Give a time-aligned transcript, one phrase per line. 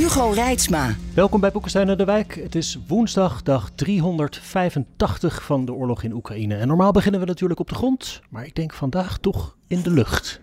[0.00, 0.96] Hugo Reitsma.
[1.14, 2.34] Welkom bij Boekenstein en de Wijk.
[2.34, 6.54] Het is woensdag, dag 385 van de oorlog in Oekraïne.
[6.56, 9.90] En normaal beginnen we natuurlijk op de grond, maar ik denk vandaag toch in de
[9.90, 10.40] lucht.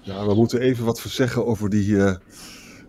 [0.00, 2.14] Ja, we moeten even wat zeggen over die, uh,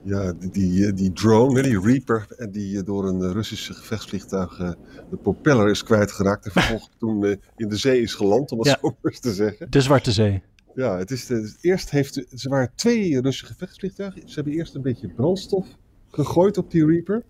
[0.03, 4.71] ja, die, die, die, drone, die Reaper, en die door een Russische gevechtsvliegtuig uh,
[5.09, 8.67] de propeller is kwijtgeraakt en vervolgens toen uh, in de zee is geland, om het
[8.67, 9.71] ja, zo eens te zeggen.
[9.71, 10.43] De Zwarte Zee.
[10.77, 14.21] Ja, het is de, eerst heeft, ze waren twee Russische gevechtsvliegtuigen.
[14.25, 15.67] Ze hebben eerst een beetje brandstof
[16.11, 17.23] gegooid op die Reaper.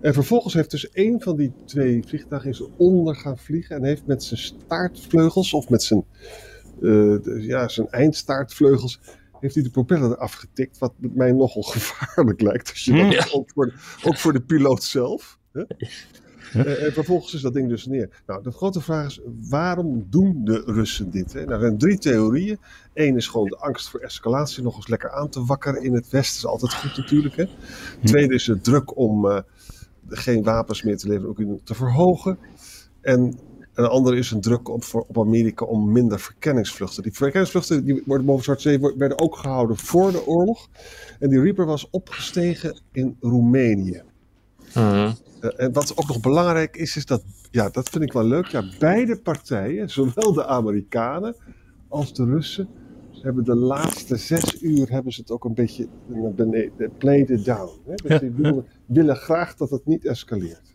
[0.00, 4.06] En vervolgens heeft dus één van die twee vliegtuigen is onder gaan vliegen en heeft
[4.06, 6.04] met zijn staartvleugels of met zijn,
[6.80, 9.00] uh, ja, zijn eindstaartvleugels
[9.40, 12.70] heeft hij de propeller eraf getikt, wat mij nogal gevaarlijk lijkt.
[12.70, 13.72] Als je dat, ook, voor de,
[14.04, 15.38] ook voor de piloot zelf.
[15.52, 15.62] Hè?
[16.56, 18.22] Uh, en vervolgens is dat ding dus neer.
[18.26, 21.32] Nou, de grote vraag is, waarom doen de Russen dit?
[21.32, 21.40] Hè?
[21.40, 22.58] Nou, er zijn drie theorieën.
[22.94, 26.10] Eén is gewoon de angst voor escalatie nog eens lekker aan te wakkeren in het
[26.10, 26.42] Westen.
[26.42, 27.36] Dat is altijd goed natuurlijk.
[27.36, 27.44] Hè?
[28.04, 29.38] Tweede is de druk om uh,
[30.08, 32.38] geen wapens meer te leveren, ook te verhogen.
[33.00, 33.38] En
[33.74, 37.02] een andere is een druk op, voor, op Amerika om minder verkenningsvluchten.
[37.02, 40.68] Die verkenningsvluchten die worden boven Zwarte Zee werden ook gehouden voor de oorlog.
[41.18, 44.02] En die Reaper was opgestegen in Roemenië.
[44.76, 45.12] Uh,
[45.56, 48.46] en wat ook nog belangrijk is, is dat, ja, dat vind ik wel leuk.
[48.46, 51.36] Ja, beide partijen, zowel de Amerikanen
[51.88, 52.68] als de Russen,
[53.22, 57.44] hebben de laatste zes uur hebben ze het ook een beetje naar beneden, played it
[57.44, 57.70] down.
[57.86, 57.94] Hè?
[57.94, 60.74] Dus die willen, willen graag dat het niet escaleert.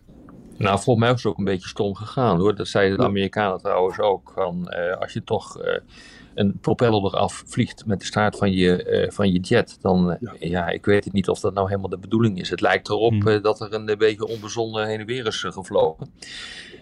[0.58, 2.56] Nou, volgens mij is het ook een beetje stom gegaan hoor.
[2.56, 4.32] Dat zeiden de Amerikanen trouwens ook.
[4.36, 5.78] Van, uh, als je toch uh,
[6.38, 10.34] een propeller eraf vliegt met de staart van je, uh, van je jet, dan ja.
[10.40, 10.68] ja.
[10.68, 12.50] ik weet het niet of dat nou helemaal de bedoeling is.
[12.50, 13.42] Het lijkt erop hmm.
[13.42, 16.14] dat er een beetje onbezonnen heen en weer is gevlogen.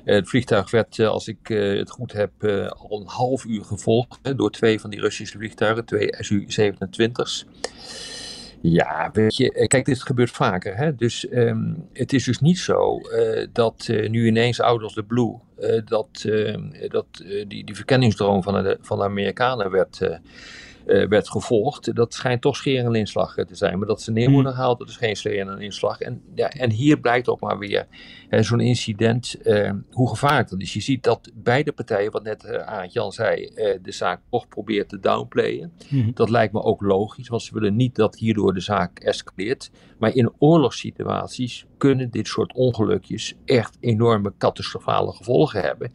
[0.03, 2.43] het vliegtuig werd, als ik het goed heb,
[2.77, 7.45] al een half uur gevolgd door twee van die Russische vliegtuigen, twee Su-27's.
[8.69, 10.77] Ja, weet je, kijk, dit gebeurt vaker.
[10.77, 10.95] Hè?
[10.95, 15.35] Dus um, het is dus niet zo uh, dat uh, nu ineens of the blue,
[15.85, 16.25] dat,
[16.87, 17.05] dat
[17.47, 20.19] die, die verkenningsdroom van de, van de Amerikanen werd
[20.85, 21.95] uh, werd gevolgd.
[21.95, 23.77] Dat schijnt toch scheren en inslag te zijn.
[23.77, 25.99] Maar dat ze neer worden gehaald, dat is geen scheren en inslag.
[25.99, 27.87] En, ja, en hier blijkt ook maar weer
[28.29, 30.73] zo'n incident, uh, hoe gevaarlijk dat is.
[30.73, 33.51] Je ziet dat beide partijen, wat net uh, Jan zei,
[33.81, 35.71] de zaak toch probeert te downplayen.
[35.89, 36.11] Mm.
[36.13, 39.71] Dat lijkt me ook logisch, want ze willen niet dat hierdoor de zaak escaleert.
[39.97, 45.91] Maar in oorlogssituaties kunnen dit soort ongelukjes echt enorme catastrofale gevolgen hebben.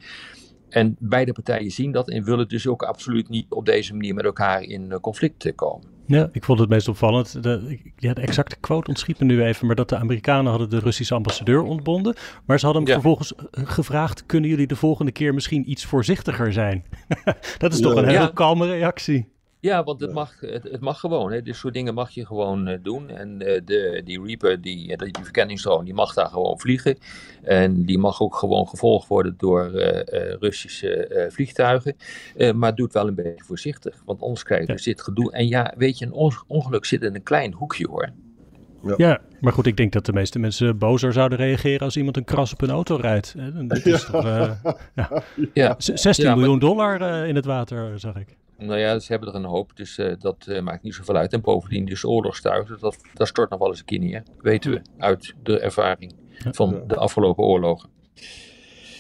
[0.71, 4.25] En beide partijen zien dat en willen dus ook absoluut niet op deze manier met
[4.25, 5.89] elkaar in conflict komen.
[6.07, 7.43] Ja, ik vond het meest opvallend.
[7.43, 10.79] De, ja, de exacte quote ontschiet me nu even, maar dat de Amerikanen hadden de
[10.79, 12.15] Russische ambassadeur ontbonden.
[12.45, 13.01] Maar ze hadden hem ja.
[13.01, 16.85] vervolgens gevraagd: kunnen jullie de volgende keer misschien iets voorzichtiger zijn?
[17.59, 18.31] dat is toch een hele ja.
[18.35, 19.29] kalme reactie.
[19.60, 21.32] Ja, want het mag, het, het mag gewoon.
[21.32, 21.43] Hè.
[21.43, 23.09] Dit soort dingen mag je gewoon uh, doen.
[23.09, 26.98] En uh, de, die Reaper, die, die verkenningsdrone, die mag daar gewoon vliegen.
[27.43, 30.00] En die mag ook gewoon gevolgd worden door uh,
[30.38, 31.97] Russische vliegtuigen.
[32.54, 34.03] maar doe het wel een beetje voorzichtig.
[34.04, 34.78] Want anders krijg je ja.
[34.82, 35.32] dit gedoe.
[35.32, 38.09] En ja, weet je, een ongeluk zit in een klein hoekje hoor.
[38.82, 38.94] Ja.
[38.97, 39.21] ja.
[39.41, 42.53] maar goed, ik denk dat de meeste mensen bozer zouden reageren als iemand een kras
[42.53, 43.34] op hun auto rijdt.
[43.69, 44.10] Dat is ja.
[44.10, 44.25] toch,
[44.94, 45.22] ja.
[45.53, 45.75] Ja.
[45.78, 46.59] 16 miljoen maar...
[46.59, 48.37] dollar in het water, zag ik.
[48.60, 51.32] Nou ja, ze hebben er een hoop, dus uh, dat uh, maakt niet zoveel uit.
[51.32, 54.22] En bovendien, dus oorlogstuigen, dat, dat stort nog wel eens een keer neer.
[54.38, 56.15] Weten we uit de ervaring
[56.50, 57.88] van de afgelopen oorlogen.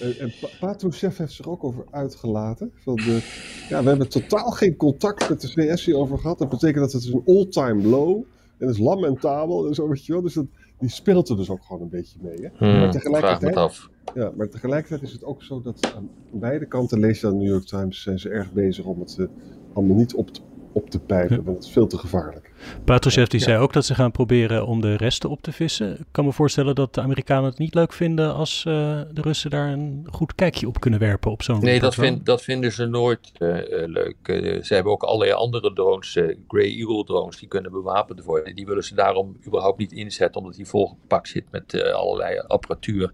[0.00, 2.72] En, en Patrushev heeft zich ook over uitgelaten.
[2.74, 3.20] Van de,
[3.68, 6.38] ja, we hebben totaal geen contact met de VS hierover gehad.
[6.38, 8.16] Dat betekent dat het is een all-time low.
[8.58, 10.22] En het is lamentabel en zo, weet je wel.
[10.22, 10.46] Dus dat,
[10.80, 12.36] die speelt er dus ook gewoon een beetje mee.
[12.36, 12.48] Hè?
[12.56, 13.90] Hmm, maar tegelijkertijd, af.
[14.14, 17.38] Ja, maar tegelijkertijd is het ook zo dat aan beide kanten, lees je aan de
[17.38, 19.26] New York Times, zijn ze erg bezig om het uh,
[19.72, 20.40] allemaal niet op te,
[20.72, 22.49] op te pijpen, want het is veel te gevaarlijk.
[22.84, 23.46] Patrushev die ja.
[23.46, 25.92] zei ook dat ze gaan proberen om de resten op te vissen.
[25.92, 28.74] Ik kan me voorstellen dat de Amerikanen het niet leuk vinden als uh,
[29.12, 32.42] de Russen daar een goed kijkje op kunnen werpen op zo'n Nee, dat, vind, dat,
[32.42, 34.16] vinden ze nooit uh, leuk.
[34.24, 36.18] Uh, ze hebben ook allerlei andere drones,
[36.48, 38.54] Grey Eagle drones, die kunnen bewapend worden.
[38.54, 43.12] Die willen ze daarom überhaupt niet inzetten, omdat die volgepakt zit met allerlei apparatuur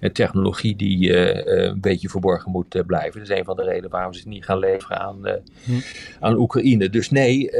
[0.00, 3.20] en technologie die een beetje verborgen moet blijven.
[3.20, 5.20] Dat is een van de redenen waarom ze het niet gaan leveren aan,
[5.64, 5.72] hm.
[6.20, 6.90] aan Oekraïne.
[6.90, 7.50] Dus nee,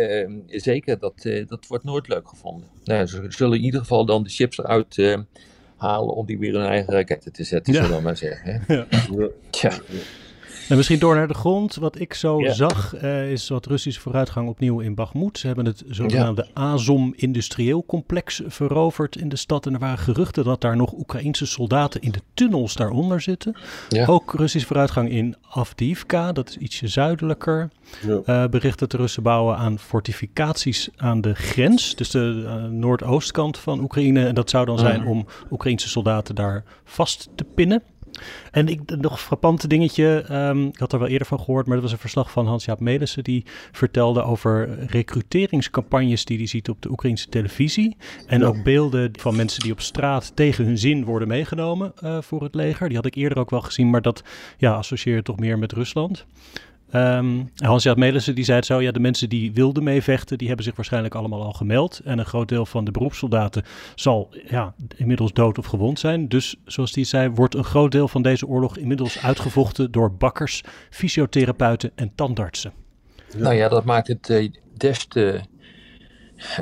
[0.47, 2.69] zeker dat uh, dat wordt nooit leuk gevonden.
[2.85, 5.19] Nou, ze zullen in ieder geval dan de chips eruit uh,
[5.77, 8.63] halen om die weer in hun eigen raketten te zetten, zullen we maar zeggen.
[8.67, 8.75] Hè?
[8.77, 9.29] Ja.
[9.51, 9.73] Tja.
[10.73, 11.75] En misschien door naar de grond.
[11.75, 15.39] Wat ik zo zag, uh, is wat Russische vooruitgang opnieuw in Bakhmut.
[15.39, 16.61] Ze hebben het zogenaamde ja.
[16.63, 19.67] Azom industrieel complex veroverd in de stad.
[19.67, 23.57] En er waren geruchten dat daar nog Oekraïnse soldaten in de tunnels daaronder zitten.
[23.89, 24.07] Ja.
[24.07, 27.71] Ook Russische vooruitgang in Avdiivka, dat is ietsje zuidelijker.
[28.07, 31.95] Uh, bericht dat de Russen bouwen aan fortificaties aan de grens.
[31.95, 34.27] Dus de uh, noordoostkant van Oekraïne.
[34.27, 37.83] En dat zou dan zijn om Oekraïnse soldaten daar vast te pinnen.
[38.51, 41.75] En ik, nog een frappante dingetje, um, ik had er wel eerder van gehoord, maar
[41.75, 46.83] dat was een verslag van Hans-Jaap Melissen, die vertelde over recruteringscampagnes die hij ziet op
[46.83, 47.97] de Oekraïnse televisie.
[48.27, 48.47] En ja.
[48.47, 52.55] ook beelden van mensen die op straat tegen hun zin worden meegenomen uh, voor het
[52.55, 52.89] leger.
[52.89, 54.23] Die had ik eerder ook wel gezien, maar dat
[54.57, 56.27] ja, associeer je toch meer met Rusland.
[56.95, 60.65] Um, Hans-Jaap Melissen die zei het zo, ja, de mensen die wilden meevechten, die hebben
[60.65, 62.01] zich waarschijnlijk allemaal al gemeld.
[62.05, 63.63] En een groot deel van de beroepssoldaten
[63.95, 66.29] zal ja, inmiddels dood of gewond zijn.
[66.29, 70.63] Dus zoals hij zei, wordt een groot deel van deze oorlog inmiddels uitgevochten door bakkers,
[70.91, 72.73] fysiotherapeuten en tandartsen.
[73.37, 75.41] Nou ja, dat maakt het uh, des te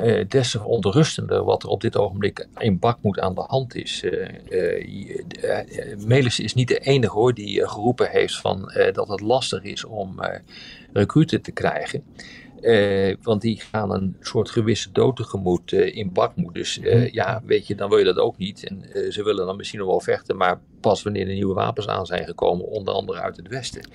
[0.03, 4.03] uh, des te wat er op dit ogenblik in Bakmoed aan de hand is.
[4.03, 9.63] Uh, uh, Melis is niet de enige hoor die geroepen heeft van, dat het lastig
[9.63, 10.19] is om
[10.93, 12.03] recruten te krijgen.
[13.21, 16.53] want die gaan een soort gewisse dood tegemoet in Bakmoed.
[16.53, 16.79] Dus
[17.11, 18.67] ja, weet je, dan wil je dat ook niet.
[18.67, 22.05] En ze willen dan misschien nog wel vechten, maar pas wanneer de nieuwe wapens aan
[22.05, 23.89] zijn gekomen, onder andere uit het westen.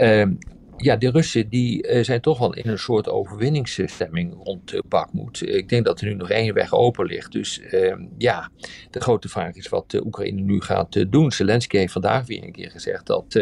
[0.00, 0.38] Mm
[0.76, 5.40] ja, de Russen die uh, zijn toch wel in een soort overwinningsstemming rond uh, Bakhmut.
[5.40, 7.32] Ik denk dat er nu nog één weg open ligt.
[7.32, 8.50] Dus uh, ja,
[8.90, 11.32] de grote vraag is wat de Oekraïne nu gaat doen.
[11.32, 13.32] Zelensky heeft vandaag weer een keer gezegd dat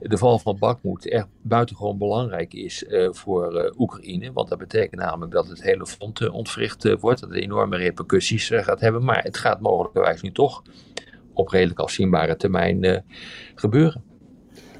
[0.00, 4.32] de val van Bakhmut echt buitengewoon belangrijk is voor Oekraïne.
[4.32, 7.20] Want dat betekent namelijk dat het hele front ontwricht wordt.
[7.20, 9.04] Dat het enorme repercussies gaat hebben.
[9.04, 10.62] Maar het gaat mogelijkerwijs nu toch
[11.32, 13.04] op redelijk afzienbare termijn
[13.54, 14.13] gebeuren.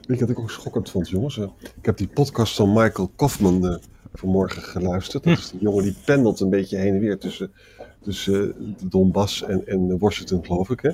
[0.07, 1.37] Weet je wat ik ook schokkend vond, jongens?
[1.37, 3.77] Uh, ik heb die podcast van Michael Kaufman uh,
[4.13, 5.25] vanmorgen geluisterd.
[5.25, 7.53] Dat is die jongen die pendelt een beetje heen en weer tussen,
[8.01, 10.81] tussen uh, Donbass en, en Washington, geloof ik.
[10.81, 10.91] Hè?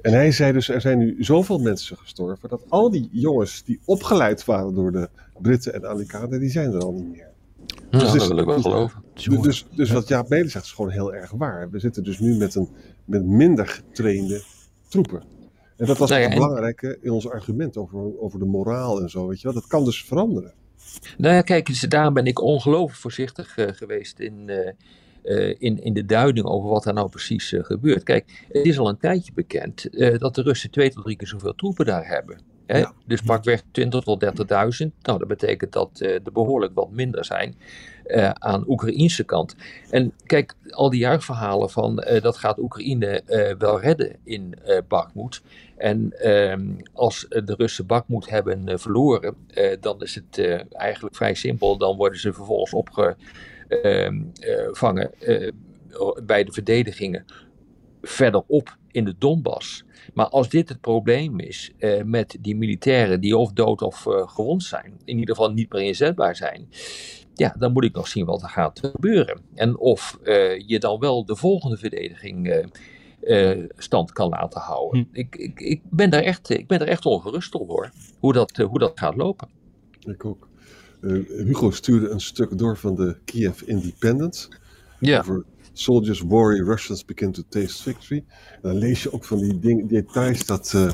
[0.00, 3.80] En hij zei dus, er zijn nu zoveel mensen gestorven, dat al die jongens die
[3.84, 5.08] opgeleid waren door de
[5.40, 7.26] Britten en Amerikanen, die zijn er al niet meer.
[7.90, 9.02] Ja, dus, dat wil ik wel geloven.
[9.14, 11.70] Dus, dus, dus wat Jaap Mede zegt is gewoon heel erg waar.
[11.70, 12.68] We zitten dus nu met, een,
[13.04, 14.42] met minder getrainde
[14.88, 15.22] troepen.
[15.78, 19.26] En dat was nou ja, belangrijke in ons argument over, over de moraal en zo,
[19.26, 19.54] weet je wel.
[19.54, 20.52] Dat kan dus veranderen.
[21.16, 24.70] Nou ja, kijk, dus daarom ben ik ongelooflijk voorzichtig uh, geweest in, uh,
[25.24, 28.02] uh, in, in de duiding over wat er nou precies gebeurt.
[28.02, 29.88] Kijk, het is al een tijdje bekend
[30.18, 32.40] dat de Russen twee tot drie keer zoveel troepen daar hebben.
[32.68, 32.78] Hè?
[32.78, 32.92] Ja.
[33.06, 34.30] Dus pakweg 20.000 tot 30.000.
[35.02, 37.56] Nou, dat betekent dat er behoorlijk wat minder zijn
[38.06, 39.56] uh, aan Oekraïnse kant.
[39.90, 44.54] En kijk, al die jaarverhalen van uh, dat gaat Oekraïne uh, wel redden in
[44.88, 45.42] Bakhmut.
[45.76, 49.34] En ehm, als de Russen Bakhmut hebben verloren,
[49.80, 50.38] dan is het
[50.70, 51.78] eigenlijk vrij simpel.
[51.78, 55.10] Dan worden ze vervolgens opgevangen
[56.26, 57.24] bij de verdedigingen
[58.02, 59.84] verderop in de Donbass.
[60.14, 64.28] Maar als dit het probleem is uh, met die militairen die of dood of uh,
[64.28, 66.68] gewond zijn, in ieder geval niet meer inzetbaar zijn,
[67.34, 69.40] ja, dan moet ik nog zien wat er gaat gebeuren.
[69.54, 72.66] En of uh, je dan wel de volgende verdediging
[73.76, 75.08] stand kan laten houden.
[75.12, 75.18] Hm.
[75.18, 78.56] Ik, ik, ik, ben daar echt, ik ben daar echt ongerust op hoor, hoe dat,
[78.56, 79.48] hoe dat gaat lopen.
[80.00, 80.48] Ik ook.
[81.00, 84.48] Hugo stuurde een stuk door van de Kiev Independent.
[85.00, 85.18] Ja.
[85.18, 85.44] Over
[85.78, 88.24] Soldiers worry Russians begin to taste victory.
[88.52, 90.90] En dan lees je ook van die ding, details dat uh,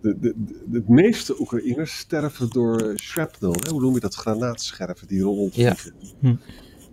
[0.00, 3.52] de, de, de, de, meeste Oekraïners sterven door shrapnel.
[3.52, 3.70] Hè?
[3.70, 4.14] Hoe noem je dat?
[4.14, 5.92] Granaatscherven die rondvliegen.
[5.98, 6.08] Ja.
[6.20, 6.36] Hm.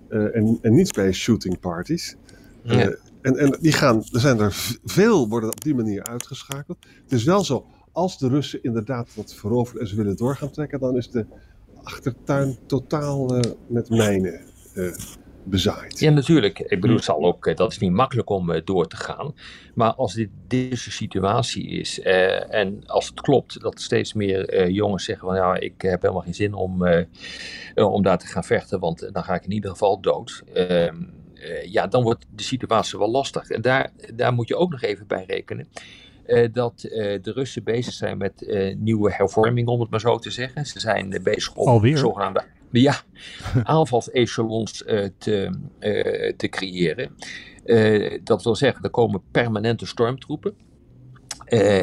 [0.10, 2.16] Uh, en, en niets bij shooting parties.
[2.66, 2.96] Uh, ja.
[3.22, 6.78] en, en die gaan, er zijn er veel, worden op die manier uitgeschakeld.
[7.04, 10.52] Het is wel zo, als de Russen inderdaad wat veroveren en ze willen door gaan
[10.52, 11.26] trekken, dan is de
[11.84, 14.42] achtertuin totaal met mijnen
[15.50, 16.00] bezaaid.
[16.00, 16.60] Ja, natuurlijk.
[16.60, 19.34] Ik bedoel, het zal ook, eh, dat is niet makkelijk om eh, door te gaan.
[19.78, 24.70] Maar als dit deze situatie is eh, en als het klopt dat steeds meer eh,
[24.70, 27.06] jongens zeggen van ja, ik heb helemaal geen zin om, eh,
[27.76, 30.44] om daar te gaan vechten, want dan ga ik in ieder geval dood.
[30.54, 30.96] Ehm,
[31.66, 33.50] ja, dan wordt de situatie wel lastig.
[33.50, 35.68] En daar, daar moet je ook nog even bij rekenen.
[36.28, 40.18] Uh, dat uh, de Russen bezig zijn met uh, nieuwe hervorming, om het maar zo
[40.18, 40.66] te zeggen.
[40.66, 41.98] Ze zijn bezig om Alweer?
[41.98, 43.02] zogenaamde ja,
[43.64, 47.16] aanvalsechelons uh, te, uh, te creëren.
[47.66, 50.56] Uh, dat wil zeggen, er komen permanente stormtroepen.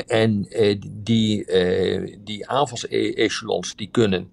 [0.07, 0.47] en
[0.89, 1.47] die,
[2.25, 4.31] die aanvalsechelons die kunnen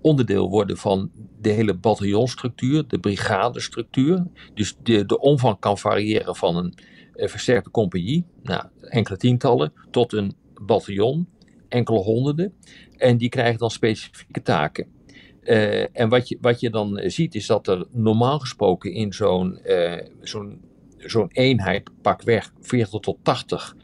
[0.00, 1.10] onderdeel worden van
[1.40, 4.26] de hele bataljonstructuur, de brigadestructuur.
[4.54, 6.74] Dus de, de omvang kan variëren van een
[7.12, 11.28] versterkte compagnie, nou, enkele tientallen, tot een bataljon,
[11.68, 12.54] enkele honderden.
[12.96, 14.95] En die krijgen dan specifieke taken.
[15.46, 19.58] Uh, en wat je, wat je dan ziet is dat er normaal gesproken in zo'n
[19.64, 20.60] uh, zo'n
[20.96, 23.76] zo'n eenheid pakweg 40 tot 80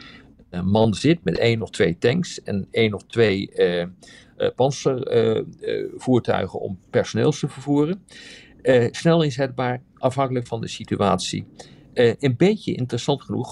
[0.51, 3.51] uh, man zit met één of twee tanks en één of twee
[4.57, 8.05] panzervoertuigen om personeels te vervoeren.
[8.91, 11.47] snel inzetbaar, afhankelijk van de situatie.
[11.95, 13.51] een beetje interessant genoeg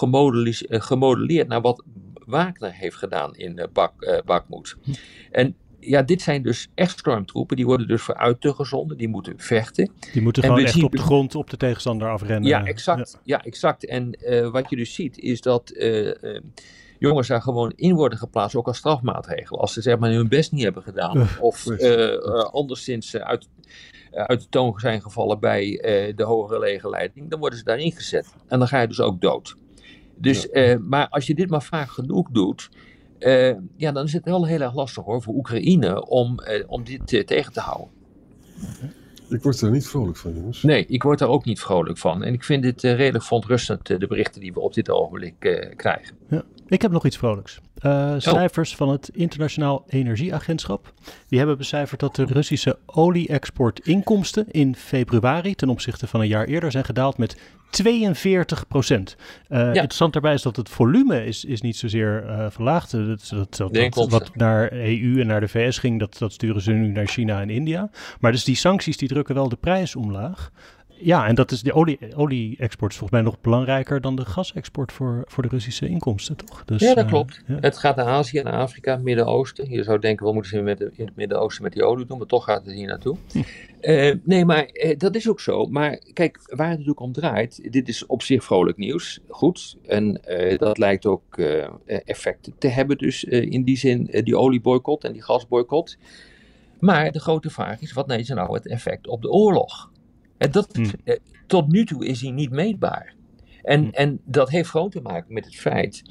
[0.68, 1.84] gemodelleerd naar wat
[2.26, 4.76] Wagner heeft gedaan in Bak, Bakmoed.
[5.30, 7.56] En ja, dit zijn dus echt stormtroepen.
[7.56, 8.96] Die worden dus vooruit te gezonden.
[8.96, 9.90] Die moeten vechten.
[10.12, 12.48] Die moeten gewoon echt op de grond op de tegenstander afrennen.
[12.48, 13.20] Ja, exact.
[13.24, 13.44] Ja.
[13.44, 13.86] exact.
[13.86, 16.40] En uh, wat je dus ziet is dat uh, uh,
[16.98, 19.60] jongens daar gewoon in worden geplaatst, ook als strafmaatregel.
[19.60, 21.28] Als ze zeg maar hun best niet hebben gedaan.
[21.40, 21.66] of
[22.52, 23.48] anderszins uit,
[24.12, 25.82] uit de toon zijn gevallen bij
[26.16, 27.30] de hogere legerleiding.
[27.30, 28.34] Dan worden ze daarin gezet.
[28.48, 29.56] En dan ga je dus ook dood.
[30.16, 30.78] Dus, ja.
[30.78, 32.70] maar als je dit maar vaak genoeg doet
[33.20, 36.84] uh, ja, dan is het wel heel erg lastig hoor voor Oekraïne om, uh, om
[36.84, 37.88] dit uh, tegen te houden.
[39.30, 40.62] Ik word er niet vrolijk van, jongens.
[40.62, 42.24] Nee, ik word daar ook niet vrolijk van.
[42.24, 45.34] En ik vind dit redelijk verontrustend, de berichten die we op dit ogenblik
[45.76, 46.16] krijgen.
[46.28, 46.42] Ja.
[46.70, 47.60] Ik heb nog iets vrolijks.
[47.86, 48.76] Uh, cijfers oh.
[48.76, 50.92] van het Internationaal Energieagentschap.
[51.28, 56.70] Die hebben becijferd dat de Russische olie-exportinkomsten in februari ten opzichte van een jaar eerder
[56.70, 57.36] zijn gedaald met
[57.70, 59.16] 42 procent.
[59.48, 59.66] Uh, ja.
[59.66, 62.90] Interessant daarbij is dat het volume is, is niet zozeer uh, verlaagd.
[62.90, 66.62] Dat, dat, dat, dat wat naar EU en naar de VS ging, dat, dat sturen
[66.62, 67.90] ze nu naar China en India.
[68.20, 70.50] Maar dus die sancties die drukken wel de prijs omlaag.
[71.02, 74.92] Ja, en dat is de olie-export olie is volgens mij nog belangrijker dan de gasexport
[74.92, 76.64] voor, voor de Russische inkomsten, toch?
[76.64, 77.42] Dus, ja, dat uh, klopt.
[77.46, 77.56] Ja.
[77.60, 79.70] Het gaat naar Azië, naar Afrika, Midden-Oosten.
[79.70, 82.18] Je zou denken, wat moeten ze met de, in het Midden-Oosten met die olie doen?
[82.18, 83.16] Maar toch gaat het hier naartoe.
[83.32, 83.38] Hm.
[83.80, 85.66] Uh, nee, maar uh, dat is ook zo.
[85.66, 89.20] Maar kijk, waar het natuurlijk om draait, dit is op zich vrolijk nieuws.
[89.28, 89.76] Goed.
[89.86, 90.20] En
[90.58, 91.38] dat lijkt ook
[91.86, 95.98] effect te hebben dus in die zin, die olieboycott en die gasboycott.
[96.80, 99.90] Maar de grote vraag is, wat is nou het effect op de oorlog?
[100.38, 100.90] En dat, hmm.
[101.04, 103.14] Eh, tot nu toe is hij niet meetbaar.
[103.62, 103.90] En, hmm.
[103.90, 106.02] en dat heeft gewoon te maken met het feit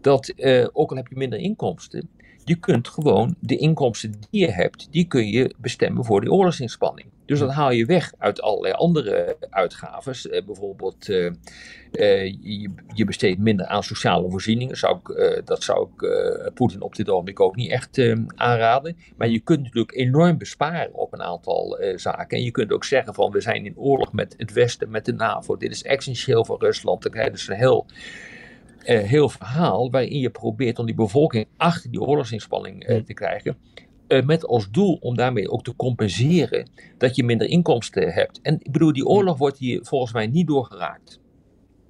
[0.00, 2.08] dat, uh, ook al heb je minder inkomsten,
[2.44, 7.08] je kunt gewoon de inkomsten die je hebt, die kun je bestemmen voor die oorlogsinspanning.
[7.32, 10.28] Dus dat haal je weg uit allerlei andere uitgaves.
[10.28, 11.24] Eh, bijvoorbeeld, uh,
[11.92, 14.76] uh, je, je, besteedt minder aan sociale voorzieningen.
[14.76, 18.96] Zou ik, dat zou ik Poetin op dit ogenblik ook niet echt aanraden.
[19.16, 22.36] Maar je kunt natuurlijk enorm besparen op een aantal zaken.
[22.36, 25.12] En je kunt ook zeggen van we zijn in oorlog met het Westen, met de
[25.12, 25.56] NAVO.
[25.56, 27.02] Dit is essentieel voor Rusland.
[27.02, 27.86] Dan krijg je dus een heel
[28.86, 33.56] uh, heel verhaal waarin je probeert om die bevolking achter die oorlogsinspanning uh, te krijgen.
[34.08, 36.68] Uh, met als doel om daarmee ook te compenseren
[36.98, 38.40] dat je minder inkomsten hebt.
[38.42, 41.20] En ik bedoel, die oorlog wordt hier volgens mij niet doorgeraakt.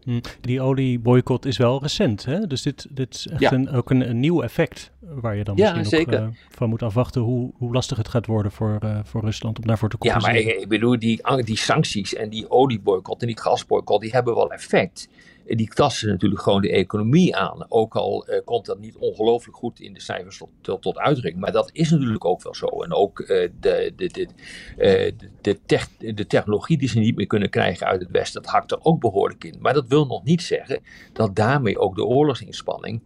[0.05, 0.21] Hm.
[0.41, 2.47] Die olieboycott is wel recent, hè?
[2.47, 3.53] Dus dit, dit is echt ja.
[3.53, 6.23] een, ook een, een, nieuw effect waar je dan ja, misschien zeker.
[6.23, 9.89] nog van moet afwachten hoe, hoe lastig het gaat worden voor, voor Rusland om daarvoor
[9.89, 10.39] te compenseren.
[10.39, 14.11] Ja, maar ik, ik bedoel, die, die sancties en die olieboycott en die gasboycott, die
[14.11, 15.09] hebben wel effect
[15.47, 17.65] die tasten natuurlijk gewoon de economie aan.
[17.69, 21.43] Ook al uh, komt dat niet ongelooflijk goed in de cijfers tot, tot, tot, uitdrukking.
[21.43, 22.67] Maar dat is natuurlijk ook wel zo.
[22.67, 24.29] En ook uh, de, de, de,
[24.79, 28.51] uh, de, tech, de technologie die ze niet meer kunnen krijgen uit het Westen, dat
[28.51, 29.59] hakt er ook behoorlijk in.
[29.61, 30.81] Maar dat wil nog niet zeggen
[31.13, 33.03] dat daarmee ook de oorlogsinspanning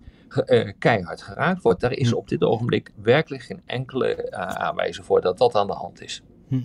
[0.78, 1.80] keihard geraakt wordt.
[1.80, 2.16] Daar is hm.
[2.16, 6.22] op dit ogenblik werkelijk geen enkele aanwijzing voor dat dat aan de hand is.
[6.48, 6.60] Hm.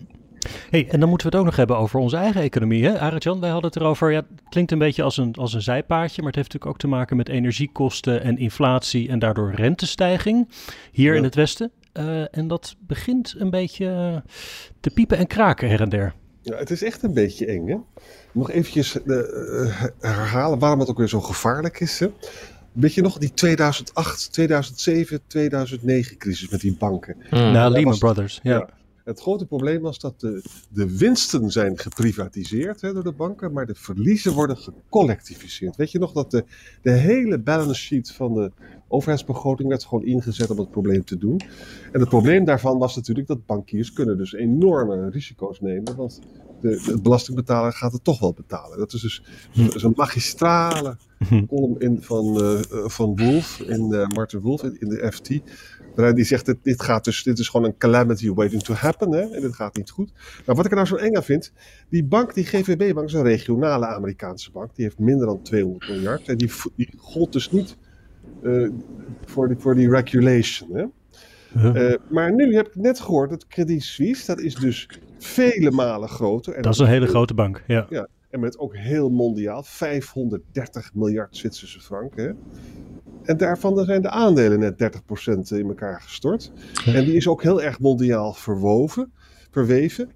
[0.69, 2.86] Hey, en dan moeten we het ook nog hebben over onze eigen economie.
[2.86, 3.00] Hè?
[3.00, 4.12] Arjan, wij hadden het erover.
[4.12, 6.77] Ja, het klinkt een beetje als een, als een zijpaadje, maar het heeft natuurlijk ook
[6.77, 10.50] te maken met energiekosten en inflatie en daardoor rentestijging
[10.91, 11.17] hier ja.
[11.17, 11.71] in het Westen.
[12.00, 14.24] Uh, en dat begint een beetje
[14.79, 16.13] te piepen en kraken her en der.
[16.41, 17.67] Ja, het is echt een beetje eng.
[17.67, 17.75] Hè?
[18.31, 22.00] Nog eventjes uh, herhalen waarom het ook weer zo gevaarlijk is.
[22.00, 22.07] Hè?
[22.71, 27.15] Weet je nog, die 2008, 2007, 2009 crisis met die banken?
[27.29, 27.51] Mm.
[27.51, 28.51] Nou, Lehman Brothers, ja.
[28.51, 28.69] ja.
[29.12, 33.65] Het grote probleem was dat de, de winsten zijn geprivatiseerd hè, door de banken, maar
[33.65, 35.75] de verliezen worden gecollectiviseerd.
[35.75, 36.46] Weet je nog dat de,
[36.82, 38.51] de hele balance sheet van de
[38.88, 41.41] overheidsbegroting werd gewoon ingezet om het probleem te doen.
[41.91, 46.20] En het probleem daarvan was natuurlijk dat bankiers kunnen dus enorme risico's nemen, want
[46.62, 48.77] de, de belastingbetaler gaat het toch wel betalen.
[48.77, 49.01] Dat is
[49.53, 50.98] dus een magistrale
[51.48, 55.30] column in, van, uh, van Wolf, in uh, Martin Wolf in, in de FT.
[56.15, 59.12] Die zegt, dit, dit, gaat dus, dit is gewoon een calamity waiting to happen.
[59.12, 59.22] Hè?
[59.22, 60.12] En dit gaat niet goed.
[60.46, 61.51] Maar wat ik er nou zo eng aan vind.
[61.89, 64.75] Die bank, die GVB-bank, is een regionale Amerikaanse bank.
[64.75, 66.27] Die heeft minder dan 200 miljard.
[66.27, 67.77] En die, die gold dus niet
[68.44, 68.70] uh,
[69.25, 70.70] voor, die, voor die regulation.
[70.74, 70.86] Hè?
[71.55, 76.10] Uh, maar nu heb ik net gehoord dat Credit Suisse, dat is dus vele malen
[76.10, 76.53] groter.
[76.53, 77.86] En dat is een hele grote bank, ja.
[77.89, 78.08] ja.
[78.29, 82.38] En met ook heel mondiaal, 530 miljard Zwitserse franken.
[83.24, 84.91] En daarvan zijn de aandelen net
[85.53, 86.51] 30% in elkaar gestort.
[86.86, 89.12] En die is ook heel erg mondiaal verwoven,
[89.51, 90.12] verweven.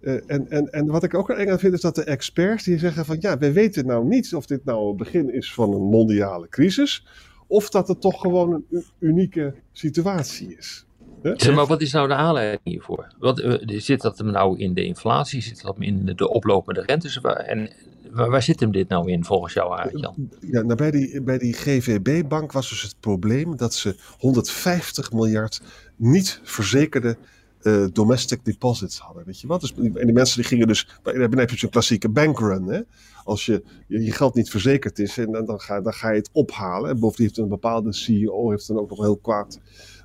[0.00, 2.78] Uh, en, en, en wat ik ook eng aan vind is dat de experts die
[2.78, 5.82] zeggen van ja, we weten nou niet of dit nou het begin is van een
[5.82, 7.06] mondiale crisis.
[7.48, 10.86] Of dat het toch gewoon een unieke situatie is.
[11.22, 13.12] Zeg maar wat is nou de aanleiding hiervoor?
[13.18, 15.42] Wat, uh, zit dat hem nou in de inflatie?
[15.42, 17.20] Zit dat hem in de oplopende rentes?
[17.20, 17.70] En
[18.10, 20.30] waar, waar zit hem dit nou in volgens jou, Jan?
[20.40, 25.60] Ja, nou bij, die, bij die GVB-bank was dus het probleem dat ze 150 miljard
[25.96, 27.16] niet verzekerde
[27.62, 29.24] uh, domestic deposits hadden.
[29.24, 29.60] Weet je wat?
[29.60, 30.88] Dus, en die mensen die gingen dus.
[31.02, 32.64] Dan heb je zo'n klassieke bankrun.
[32.64, 32.80] Hè?
[33.24, 36.30] Als je, je, geld niet verzekerd is, en dan, dan, ga, dan ga je het
[36.32, 36.90] ophalen.
[36.90, 39.60] En bovendien heeft een bepaalde CEO heeft dan ook nog een heel kwaad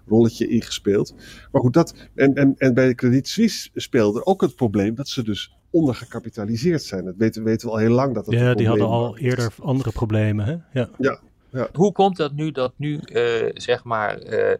[0.08, 1.16] rolletje ingespeeld.
[1.52, 1.94] Maar goed, dat.
[2.16, 6.84] En, en, en bij de Credit Suisse speelde ook het probleem dat ze dus ondergekapitaliseerd
[6.84, 7.06] zijn.
[7.06, 9.92] Dat weten, weten we al heel lang dat dat Ja, die hadden al eerder andere
[9.92, 10.46] problemen.
[10.46, 10.80] Hè?
[10.80, 10.90] Ja.
[10.98, 11.20] ja.
[11.54, 14.24] Ja, Hoe komt dat nu dat nu, uh, zeg maar.
[14.26, 14.54] Uh,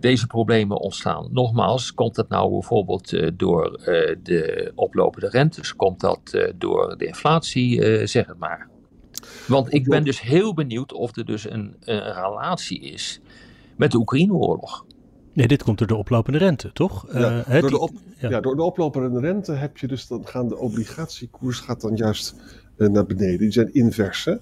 [0.00, 1.28] deze problemen ontstaan.
[1.32, 5.76] Nogmaals, komt dat nou bijvoorbeeld uh, door uh, de oplopende rentes?
[5.76, 8.06] Komt dat uh, door de inflatie?
[8.06, 8.68] zeg het maar.
[9.46, 13.20] Want ik ben dus heel benieuwd of er dus een, een relatie is
[13.76, 14.84] met de Oekraïne-oorlog.
[15.32, 17.06] Nee, dit komt door de oplopende rente, toch?
[17.12, 18.28] Ja, uh, door, de op, ja.
[18.30, 18.40] ja.
[18.40, 22.34] door de oplopende rente heb je dus dan gaan de obligatiekoers gaat dan juist
[22.76, 23.38] uh, naar beneden.
[23.38, 24.24] Die zijn invers.
[24.24, 24.34] Hè?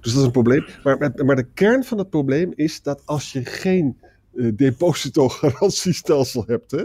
[0.00, 0.64] Dus dat is een probleem.
[0.82, 4.08] Maar, maar de kern van het probleem is dat als je geen uh,
[4.54, 6.84] depositogarantiestelsel hebt hè,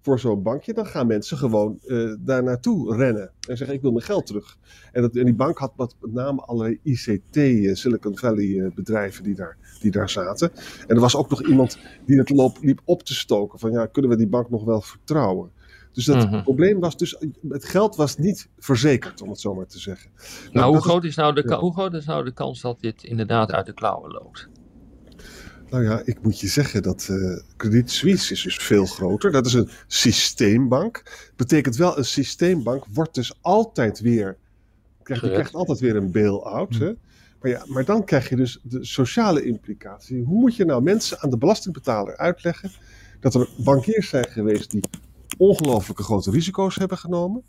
[0.00, 3.92] voor zo'n bankje, dan gaan mensen gewoon uh, daar naartoe rennen en zeggen: Ik wil
[3.92, 4.56] mijn geld terug.
[4.92, 9.34] En, dat, en die bank had met name allerlei ICT, uh, Silicon Valley bedrijven die
[9.34, 10.50] daar, die daar zaten.
[10.86, 13.86] En er was ook nog iemand die het loop, liep op te stoken: van ja,
[13.86, 15.50] kunnen we die bank nog wel vertrouwen?
[15.92, 16.42] Dus dat mm-hmm.
[16.42, 17.16] probleem was dus,
[17.48, 20.10] het geld was niet verzekerd, om het zo maar te zeggen.
[20.16, 21.58] Nou, nou hoe, groot is nou de, ja.
[21.58, 24.48] hoe groot is nou de kans dat dit inderdaad uit de klauwen loopt?
[25.70, 29.32] Nou ja, ik moet je zeggen dat uh, Credit Suisse is dus veel groter.
[29.32, 31.02] Dat is een systeembank.
[31.36, 34.36] Betekent wel, een systeembank wordt dus altijd weer...
[35.02, 36.74] Krijg, je krijgt altijd weer een bail-out.
[36.74, 36.92] Hè?
[37.40, 40.24] Maar, ja, maar dan krijg je dus de sociale implicatie.
[40.24, 42.70] Hoe moet je nou mensen aan de belastingbetaler uitleggen...
[43.20, 44.84] dat er bankiers zijn geweest die
[45.38, 47.42] ongelooflijke grote risico's hebben genomen.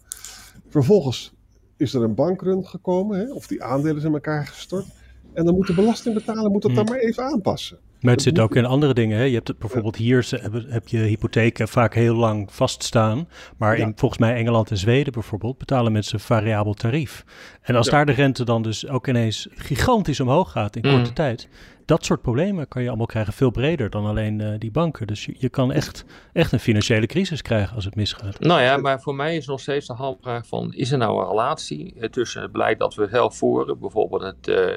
[0.68, 1.34] Vervolgens
[1.78, 4.86] is er een bankrun gekomen, hè, of die aandelen zijn elkaar gestort.
[5.34, 7.80] En dan moet de belastingbetaler moet dat dan maar even aanpassen.
[8.02, 9.18] Maar het zit ook in andere dingen.
[9.18, 9.24] Hè?
[9.24, 10.28] Je hebt het, bijvoorbeeld hier
[10.68, 13.28] heb je hypotheken vaak heel lang vaststaan.
[13.58, 17.24] Maar in volgens mij Engeland en Zweden bijvoorbeeld betalen mensen een variabel tarief.
[17.62, 17.92] En als ja.
[17.92, 21.14] daar de rente dan dus ook ineens gigantisch omhoog gaat in korte mm.
[21.14, 21.48] tijd.
[21.86, 25.08] Dat soort problemen kan je allemaal krijgen veel breder dan alleen uh, die banken.
[25.08, 28.40] Dus je, je, kan echt, echt een financiële crisis krijgen als het misgaat.
[28.40, 30.74] Nou ja, maar voor mij is nog steeds de handvraag van...
[30.74, 33.80] is er nou een relatie tussen het beleid dat we zelf voeren...
[33.80, 34.48] bijvoorbeeld het...
[34.48, 34.76] Uh,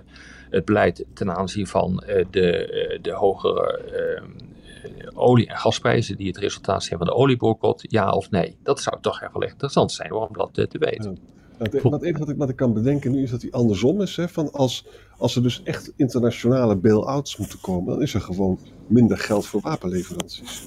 [0.52, 3.80] het beleid ten aanzien van uh, de, uh, de hogere
[4.24, 8.56] uh, olie- en gasprijzen die het resultaat zijn van de olieboycott, ja of nee?
[8.62, 11.10] Dat zou toch echt wel interessant zijn om dat te weten.
[11.10, 11.30] Ja.
[11.58, 14.16] Het, het enige wat ik, wat ik kan bedenken nu is dat die andersom is.
[14.16, 14.86] Hè, van als,
[15.18, 19.60] als er dus echt internationale bail-outs moeten komen, dan is er gewoon minder geld voor
[19.60, 20.66] wapenleveranties.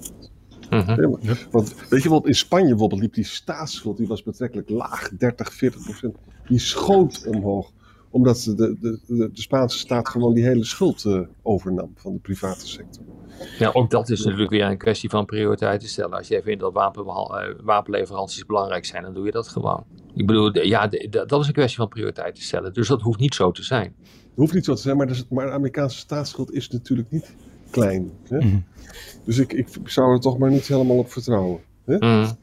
[0.70, 1.10] Ja,
[1.52, 5.54] want weet je wat, in Spanje bijvoorbeeld liep die staatsschuld, die was betrekkelijk laag, 30,
[5.54, 6.16] 40 procent.
[6.48, 7.72] Die schoot omhoog
[8.16, 12.20] omdat de, de, de, de Spaanse staat gewoon die hele schuld uh, overnam van de
[12.20, 13.04] private sector.
[13.60, 16.18] Ja, ook dat is natuurlijk weer een kwestie van prioriteiten stellen.
[16.18, 19.84] Als jij vindt dat wapen, uh, wapenleveranties belangrijk zijn, dan doe je dat gewoon.
[20.14, 22.74] Ik bedoel, ja, dat is een kwestie van prioriteiten stellen.
[22.74, 23.96] Dus dat hoeft niet zo te zijn.
[24.04, 27.36] Het hoeft niet zo te zijn, maar, dus, maar de Amerikaanse staatsschuld is natuurlijk niet
[27.70, 28.12] klein.
[28.24, 28.40] Hè?
[28.40, 28.66] Mm.
[29.24, 31.60] Dus ik, ik zou er toch maar niet helemaal op vertrouwen.
[31.86, 32.38] Mm.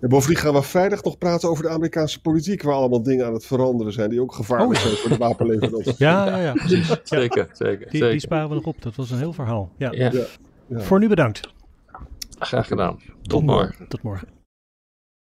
[0.00, 3.32] En bovendien gaan we vrijdag nog praten over de Amerikaanse politiek, waar allemaal dingen aan
[3.32, 4.86] het veranderen zijn die ook gevaarlijk oh.
[4.86, 5.96] zijn voor de wapenleveranties.
[6.08, 6.86] Ja, ja, ja, precies.
[7.04, 8.10] zeker, zeker, die, zeker.
[8.10, 9.72] Die sparen we nog op, dat was een heel verhaal.
[9.76, 9.92] Ja.
[9.92, 10.12] ja.
[10.66, 10.80] ja.
[10.80, 11.48] Voor nu bedankt.
[12.38, 12.96] Graag gedaan.
[12.96, 13.64] Tot, Tot morgen.
[13.66, 13.88] morgen.
[13.88, 14.28] Tot morgen.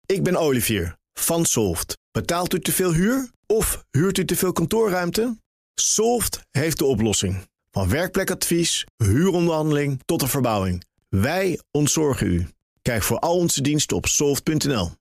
[0.05, 1.97] Ik ben Olivier van Solft.
[2.11, 5.37] Betaalt u te veel huur of huurt u te veel kantoorruimte?
[5.75, 7.47] Solft heeft de oplossing.
[7.71, 10.83] Van werkplekadvies, huuronderhandeling tot de verbouwing.
[11.09, 12.47] Wij ontzorgen u.
[12.85, 14.91] Kijk voor al onze diensten op soft.nl.